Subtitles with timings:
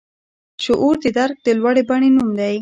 [0.63, 2.55] شعور د درک د لوړې بڼې نوم دی.